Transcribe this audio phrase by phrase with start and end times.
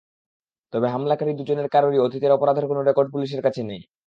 [0.73, 3.81] তবে হামলাকারী দুজনের কারোরই অতীত অপরাধের কোনো রেকর্ড পুলিশের কাছে নেই।